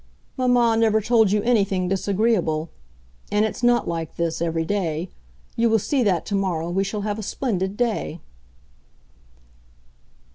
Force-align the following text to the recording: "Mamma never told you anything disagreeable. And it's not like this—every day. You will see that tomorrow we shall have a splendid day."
"Mamma 0.35 0.75
never 0.79 0.99
told 0.99 1.31
you 1.31 1.43
anything 1.43 1.87
disagreeable. 1.87 2.71
And 3.31 3.45
it's 3.45 3.61
not 3.61 3.87
like 3.87 4.15
this—every 4.15 4.65
day. 4.65 5.11
You 5.55 5.69
will 5.69 5.77
see 5.77 6.01
that 6.01 6.25
tomorrow 6.25 6.71
we 6.71 6.83
shall 6.83 7.01
have 7.01 7.19
a 7.19 7.21
splendid 7.21 7.77
day." 7.77 8.19